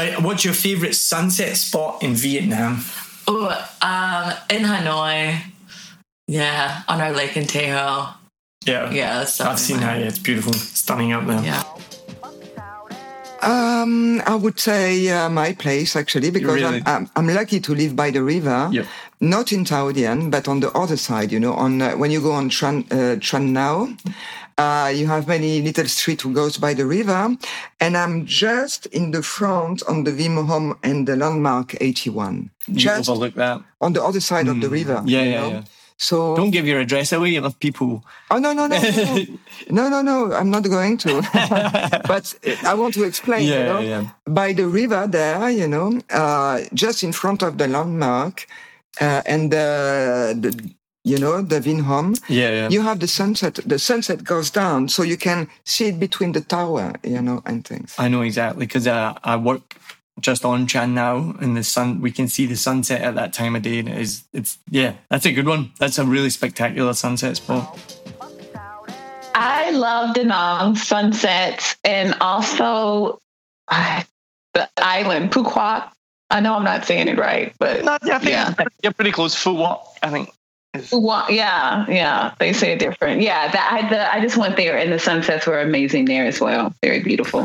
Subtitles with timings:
[0.00, 2.82] Right, what's your favourite sunset spot in Vietnam?
[3.28, 3.48] Oh,
[3.82, 5.36] um, in Hanoi.
[6.26, 8.08] Yeah, on our lake in Tejo.
[8.64, 9.98] Yeah, Yeah, that's I've seen that.
[10.00, 11.42] Yeah, it's beautiful, stunning up there.
[11.44, 11.62] Yeah.
[12.22, 12.98] mất xào đây
[13.42, 16.82] Um, I would say uh, my place actually because Really?
[16.86, 18.86] I'm, I'm I'm lucky to live by the river, Yep.
[19.20, 21.28] not in Thao Dien, but on the other side.
[21.34, 23.88] You know, on uh, when you go on Tran uh, Tran Nao,
[24.60, 27.36] uh, you have many little street who goes by the river,
[27.80, 33.08] and I'm just in the front on the Vinhomes and the landmark 81, You just
[33.08, 33.62] overlook that.
[33.80, 35.02] on the other side of the river.
[35.06, 35.50] Yeah, you yeah, know?
[35.50, 35.62] yeah.
[35.96, 37.34] So Don't give your address away.
[37.34, 38.02] Have people.
[38.30, 39.24] Oh no no no no
[39.68, 40.32] no no no!
[40.32, 41.20] I'm not going to.
[42.08, 42.24] but
[42.64, 43.46] I want to explain.
[43.46, 44.02] Yeah, you know, yeah.
[44.24, 48.46] By the river there, you know, uh, just in front of the landmark,
[48.98, 50.50] uh, and the, the
[51.04, 52.18] you know the Vinhom.
[52.28, 52.68] Yeah, yeah.
[52.68, 53.54] You have the sunset.
[53.66, 57.64] The sunset goes down, so you can see it between the tower, you know, and
[57.66, 57.94] things.
[57.98, 59.76] I know exactly because uh, I work
[60.20, 62.00] just on Tran Nao, and the sun.
[62.02, 64.24] We can see the sunset at that time of day, and it is.
[64.32, 65.70] It's yeah, that's a good one.
[65.78, 67.64] That's a really spectacular sunset spot.
[68.18, 68.96] mất xào đây
[69.34, 73.18] I love Da Nang sunsets and also
[73.68, 74.02] uh,
[74.54, 75.82] the island, Phu Quoc.
[76.30, 78.54] I know I'm not saying it right, but No, yeah, I think Yeah.
[78.82, 79.34] you're pretty close.
[79.34, 79.80] Full what?
[80.02, 80.28] I think.
[80.74, 83.20] Is, Phu yeah, yeah, they say it different.
[83.20, 86.40] Yeah, that I, the, I just went there and the sunsets were amazing there as
[86.40, 86.72] well.
[86.82, 87.44] Very beautiful.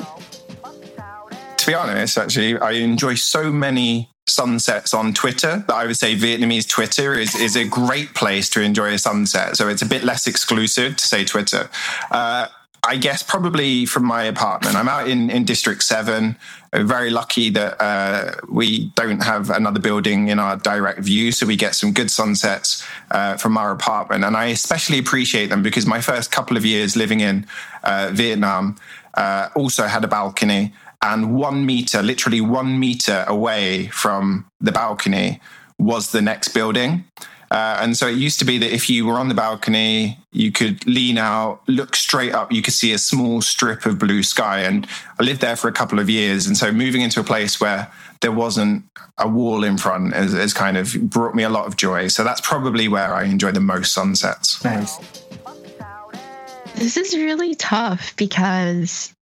[1.58, 6.16] to be honest, actually, I enjoy so many sunsets on Twitter that I would say
[6.16, 9.58] Vietnamese Twitter is, is a great place to enjoy a sunset.
[9.58, 11.70] So it's a bit less exclusive to say Twitter.
[12.12, 12.48] Uh,
[12.88, 14.76] I guess probably from my apartment.
[14.76, 16.38] I'm out in, in District 7.
[16.74, 21.32] I'm very lucky that uh, we don't have another building in our direct view.
[21.32, 24.24] So we get some good sunsets uh, from our apartment.
[24.24, 27.48] And I especially appreciate them because my first couple of years living in
[27.84, 28.76] uh, Vietnam
[29.16, 35.40] uh, also had a balcony and one meter, literally one meter away from the balcony,
[35.78, 37.06] was the next building.
[37.52, 40.52] Uh, and so it used to be that if you were on the balcony, you
[40.52, 44.60] could lean out, look straight up, you could see a small strip of blue sky.
[44.60, 44.88] And
[45.20, 46.48] I lived there for a couple of years.
[46.48, 48.86] And so moving into a place where there wasn't
[49.18, 52.08] a wall in front has, has kind of brought me a lot of joy.
[52.08, 54.64] So that's probably where I enjoy the most sunsets.
[54.64, 54.98] Nice.
[56.76, 59.14] This is really tough because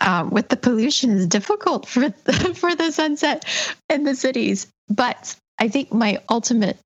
[0.00, 3.44] uh, with the pollution is difficult for for the sunset
[3.88, 4.66] in the cities.
[4.88, 6.78] But I think my ultimate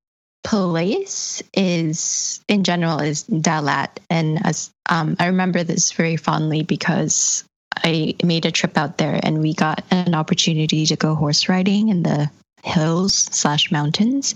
[0.43, 7.43] place is in general is Dalat, and as um, I remember this very fondly because
[7.75, 11.89] I made a trip out there and we got an opportunity to go horse riding
[11.89, 12.29] in the
[12.63, 14.35] hills slash mountains,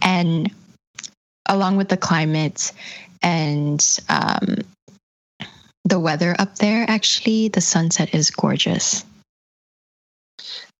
[0.00, 0.50] and
[1.46, 2.72] along with the climate
[3.22, 4.58] and um,
[5.84, 9.04] the weather up there, actually, the sunset is gorgeous.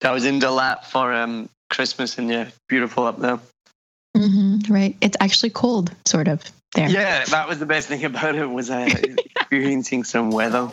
[0.01, 3.39] That was in Dalat for um, Christmas, and yeah, beautiful up there.
[4.15, 4.95] Mm-hmm, right.
[5.01, 6.89] It's actually cold, sort of there.
[6.89, 8.89] Yeah, that was the best thing about it was uh,
[9.35, 10.69] experiencing some weather.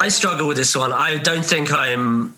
[0.00, 0.92] I struggle with this one.
[0.92, 2.34] I don't think I'm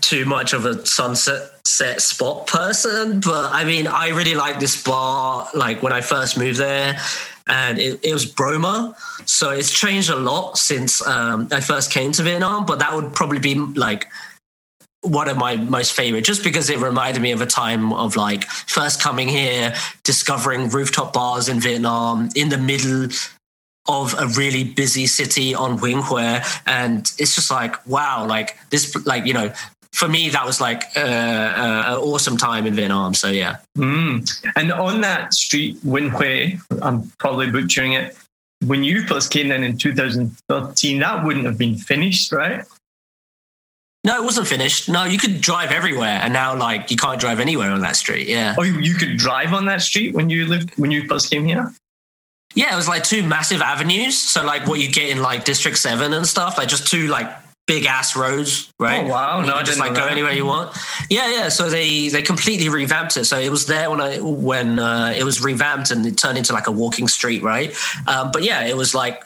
[0.00, 4.82] too much of a sunset set spot person, but I mean, I really like this
[4.82, 5.48] bar.
[5.54, 6.98] Like when I first moved there,
[7.48, 8.94] and it, it was Broma,
[9.28, 12.64] so it's changed a lot since um, I first came to Vietnam.
[12.64, 14.06] But that would probably be like
[15.02, 18.44] one of my most favorite just because it reminded me of a time of like
[18.44, 19.74] first coming here
[20.04, 23.08] discovering rooftop bars in vietnam in the middle
[23.88, 28.94] of a really busy city on Nguyen Hue and it's just like wow like this
[29.06, 29.52] like you know
[29.92, 33.14] for me that was like uh, uh, an awesome time in vietnam.
[33.14, 33.56] So yeah.
[33.76, 34.30] Mm.
[34.54, 38.16] and on that street Nguyen Hue i'm probably butchering it
[38.66, 42.64] when you first came in in 2013 that wouldn't have been finished right
[44.02, 44.88] no, it wasn't finished.
[44.88, 48.28] No, you could drive everywhere, and now like you can't drive anywhere on that street.
[48.28, 48.54] Yeah.
[48.58, 51.70] Oh, you could drive on that street when you lived when you first came here.
[52.54, 54.20] Yeah, it was like two massive avenues.
[54.20, 57.30] So like what you get in like District Seven and stuff, like just two like
[57.66, 59.04] big ass roads, right?
[59.04, 59.42] Oh wow!
[59.42, 60.76] No, I just like go anywhere you want.
[61.10, 61.48] Yeah, yeah.
[61.50, 63.26] So they they completely revamped it.
[63.26, 66.54] So it was there when I when uh, it was revamped and it turned into
[66.54, 67.76] like a walking street, right?
[68.06, 69.24] Um, but yeah, it was like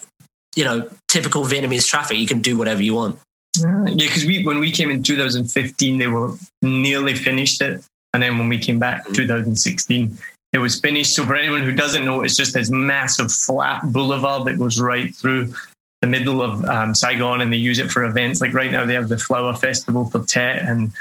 [0.57, 2.19] you know typical Vietnamese traffic.
[2.19, 3.21] You can do whatever you want.
[3.61, 8.39] Yeah, because we when we came in 2015, they were nearly finished it, and then
[8.39, 10.19] when we came back 2016,
[10.53, 11.15] it was finished.
[11.15, 15.15] So for anyone who doesn't know, it's just this massive flat boulevard that goes right
[15.15, 15.53] through
[16.01, 18.41] the middle of um, Saigon, and they use it for events.
[18.41, 20.93] Like right now, they have the Flower Festival for Tet and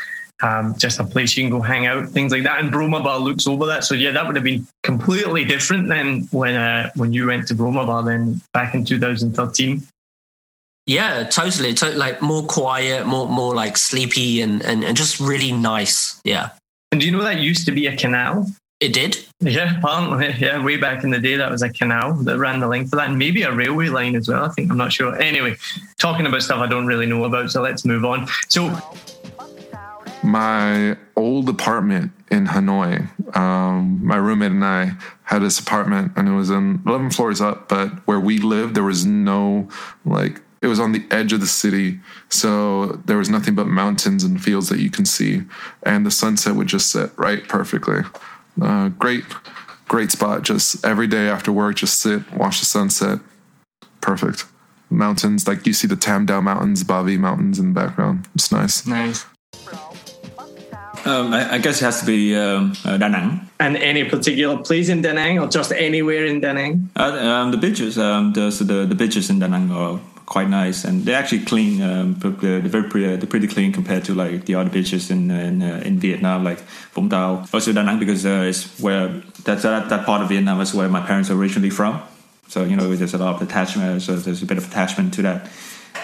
[0.42, 2.60] um, just a place you can go hang out, things like that.
[2.60, 3.84] And Broma Bar looks over that.
[3.84, 7.56] So yeah, that would have been completely different than when uh, when you went to
[7.56, 9.84] Broma Bar then back in 2013.
[10.86, 11.74] Yeah, totally.
[11.76, 16.20] To- like more quiet, more more like sleepy and, and and just really nice.
[16.24, 16.50] Yeah.
[16.92, 18.46] And do you know that used to be a canal?
[18.80, 19.18] It did.
[19.40, 20.36] Yeah, apparently.
[20.40, 23.00] Yeah, way back in the day, that was a canal that ran the length of
[23.00, 24.44] that, and maybe a railway line as well.
[24.44, 25.16] I think I'm not sure.
[25.22, 25.56] Anyway,
[26.00, 28.28] talking about stuff I don't really know about, so let's move on.
[28.50, 28.78] So,
[30.22, 33.08] my old apartment in Hanoi,
[33.38, 34.92] um, my roommate and I
[35.24, 37.70] had this apartment, and it was in 11 floors up.
[37.70, 39.70] But where we lived, there was no
[40.04, 42.00] like it was on the edge of the city
[42.34, 45.44] so there was nothing but mountains and fields that you can see.
[45.84, 48.02] And the sunset would just set right perfectly.
[48.60, 49.24] Uh, great
[49.88, 50.42] great spot.
[50.42, 53.20] Just every day after work just sit watch the sunset.
[54.02, 54.46] Perfect.
[54.90, 58.28] Mountains like you see the tam dao mountains bavi mountains in the background.
[58.34, 58.88] It's nice.
[58.88, 59.26] Nice.
[61.06, 63.50] Um, I, I, guess it has to be um, uh, Da Nang.
[63.60, 66.90] And any particular place in Da Nang, or just anywhere in Da Nang?
[66.96, 70.50] Uh, um, the beaches, um, the, so the the beaches in Da Nang are quite
[70.50, 71.82] nice, and they're actually clean.
[71.82, 75.62] Um, they're, very pretty, they're pretty clean compared to like the other beaches in in,
[75.62, 76.60] uh, in Vietnam, like
[76.94, 77.48] Vũng Tàu.
[77.54, 79.08] Also Da Nang because uh, it's where
[79.44, 82.02] that, that that part of Vietnam is where my parents are originally from.
[82.48, 84.02] So you know, there's a lot of attachment.
[84.02, 85.50] So there's a bit of attachment to that.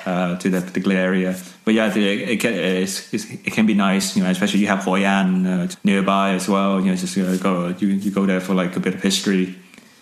[0.06, 1.36] Uh, to that particular area,
[1.66, 5.04] but yeah, the, it, can, it can be nice, you know, especially you have Hoi
[5.04, 6.80] An uh, nearby as well.
[6.80, 9.56] You know, just uh, go you, you go there for like a bit of history,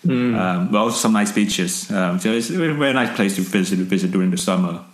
[0.06, 0.38] Mm.
[0.38, 1.90] Um, but also some nice beaches.
[1.90, 4.84] Um, so it's a very nice place to visit visit during the summer.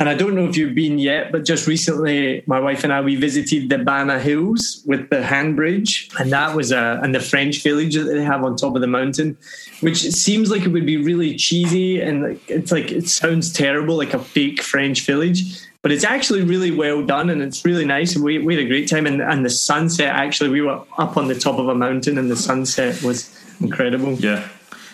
[0.00, 3.00] And I don't know if you've been yet, but just recently, my wife and I
[3.00, 7.12] we visited the Ba Na Hills with the hand bridge, and that was a and
[7.12, 9.36] the French village that they have on top of the mountain,
[9.80, 14.14] which seems like it would be really cheesy and it's like it sounds terrible, like
[14.14, 15.42] a fake French village.
[15.82, 18.14] But it's actually really well done and it's really nice.
[18.14, 19.06] And we, we had a great time.
[19.06, 22.28] And, and the sunset, actually, we were up on the top of a mountain and
[22.28, 24.12] the sunset was incredible.
[24.14, 24.46] Yeah.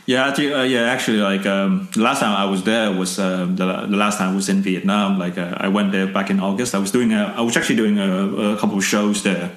[0.06, 0.82] Yeah, uh, yeah.
[0.82, 4.32] Actually, like um, the last time I was there was uh, the, the, last time
[4.32, 5.18] I was in Vietnam.
[5.18, 6.74] Like uh, I went there back in August.
[6.74, 9.50] I was doing a, I was actually doing a, a couple of shows there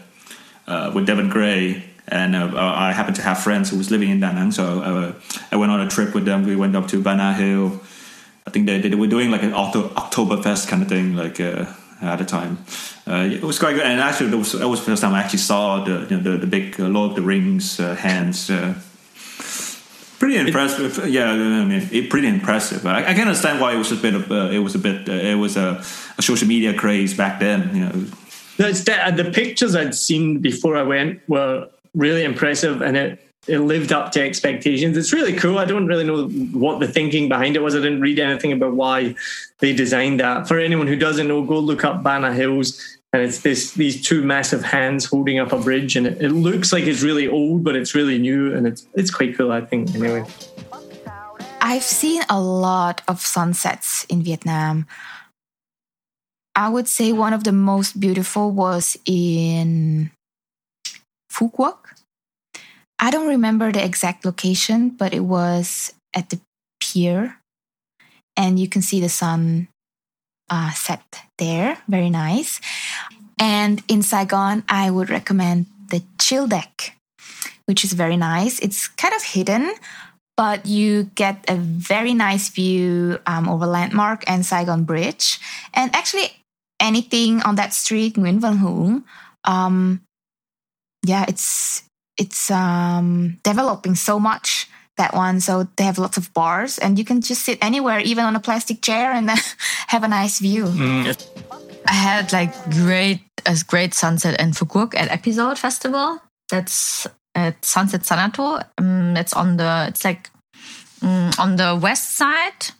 [0.65, 4.21] uh, with Devon Gray, and uh, I happened to have friends who was living in
[4.21, 5.13] Da Nang, so uh,
[5.51, 6.45] I went on a trip with them.
[6.45, 7.81] We went up to Ba Hill.
[8.45, 11.41] I think they, they were doing like an Oktoberfest kind of thing, like
[12.01, 12.59] at the time.
[13.05, 15.39] Uh, it was quite good, and actually, that was, was the first time I actually
[15.39, 18.49] saw the you know, the, the big uh, Lord of the Rings uh, hands
[20.19, 20.99] pretty impressive.
[20.99, 22.85] It, yeah, I mean, it, pretty impressive.
[22.85, 25.07] I, I, can understand why it was a bit of uh, it was a bit
[25.07, 25.83] uh, it was a,
[26.17, 27.75] a, social media craze back then.
[27.75, 27.91] You know,
[28.57, 33.91] the, the pictures I'd seen before I went were really impressive, and it it lived
[33.91, 34.97] up to expectations.
[34.97, 35.57] It's really cool.
[35.57, 37.75] I don't really know what the thinking behind it was.
[37.75, 39.15] I didn't read anything about why
[39.59, 40.47] they designed that.
[40.47, 42.96] For anyone who doesn't know, go look up Ba Na Hills.
[43.13, 46.73] And it's this these two massive hands holding up a bridge, and it, it looks
[46.73, 49.51] like it's really old, but it's really new, and it's it's quite cool.
[49.51, 50.25] I think anyway.
[51.61, 54.87] I've seen a lot of sunsets in Vietnam.
[56.55, 60.11] I would say one of the most beautiful was in
[61.31, 61.77] Phu Quoc.
[62.99, 66.39] I don't remember the exact location, but it was at the
[66.79, 67.37] pier,
[68.35, 69.67] and you can see the sun
[70.49, 71.03] uh, set
[71.37, 71.77] there.
[71.87, 72.59] Very nice.
[73.39, 76.97] And in Saigon, I would recommend the chill deck,
[77.65, 78.59] which is very nice.
[78.59, 79.73] It's kind of hidden,
[80.35, 85.39] but you get a very nice view um, over Landmark and Saigon Bridge.
[85.73, 86.31] And actually,
[86.79, 89.03] anything on that street, Nguyen Van Huong,
[89.43, 90.01] um,
[91.05, 91.83] yeah, it's
[92.17, 95.39] it's um, developing so much that one.
[95.39, 98.39] So they have lots of bars, and you can just sit anywhere, even on a
[98.39, 99.29] plastic chair, and
[99.87, 100.65] have a nice view.
[100.65, 101.15] Mm.
[101.87, 106.19] I had like great a great sunset in Phu Quoc at Epizode Festival.
[106.49, 108.63] That's at Sunset Sanato.
[108.77, 110.29] Um, it's on the it's like
[111.01, 112.71] um, on the west side,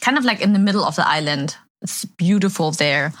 [0.00, 1.56] kind of like in the middle of the island.
[1.82, 3.12] It's beautiful there.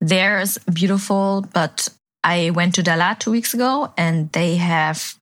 [0.00, 1.88] There's beautiful, but
[2.22, 5.17] I went to Dala two weeks ago and they have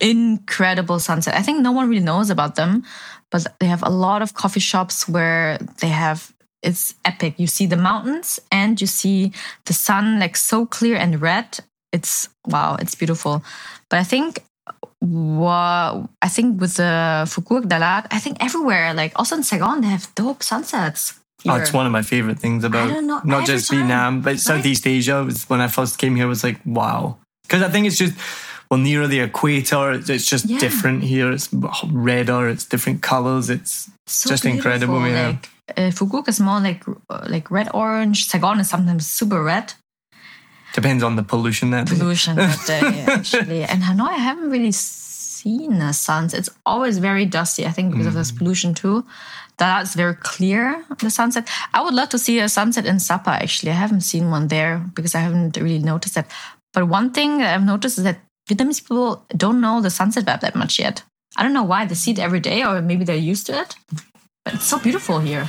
[0.00, 1.34] incredible sunset.
[1.34, 2.84] I think no one really knows about them,
[3.30, 7.34] but they have a lot of coffee shops where they have it's epic.
[7.38, 9.32] You see the mountains and you see
[9.64, 11.60] the sun like so clear and red.
[11.92, 13.42] It's wow, it's beautiful.
[13.88, 14.44] But I think
[15.00, 19.88] what I think with the Quoc Dalat, I think everywhere, like also in Saigon, they
[19.88, 21.18] have dope sunsets.
[21.48, 24.86] Oh, it's one of my favorite things about know, not just time, Vietnam, but Southeast
[24.86, 25.24] Asia.
[25.24, 28.14] Was when I first came here, was like wow, because I think it's just
[28.70, 30.58] well nearer the equator, it's just Yeah.
[30.58, 31.32] different here.
[31.32, 31.48] It's
[31.92, 33.50] redder, it's different colors.
[33.50, 35.00] It's So just incredible.
[35.00, 35.38] beautiful,
[35.76, 35.86] Yeah.
[35.88, 38.26] Uh, Quoc is more like uh, like red orange.
[38.26, 39.74] Saigon is sometimes super red.
[40.72, 41.96] Depends on the pollution that day.
[41.98, 43.64] pollution that day actually.
[43.64, 46.34] And Hanoi, I haven't really seen the suns.
[46.34, 47.66] It's always very dusty.
[47.66, 48.20] I think because of Mm.
[48.22, 49.04] this pollution too.
[49.58, 50.84] That's very clear.
[50.98, 51.46] The sunset.
[51.74, 53.30] I would love to see a sunset in Sapa.
[53.42, 56.26] Actually, I haven't seen one there because I haven't really noticed that.
[56.72, 58.18] But one thing that I've noticed is that
[58.50, 61.04] Vietnamese people don't know the sunset vibe that much yet.
[61.36, 61.86] I don't know why.
[61.86, 63.76] They see it every day, or maybe they're used to it.
[64.44, 65.48] But it's so beautiful here.